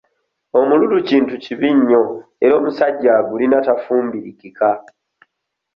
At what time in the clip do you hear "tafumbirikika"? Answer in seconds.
3.65-4.69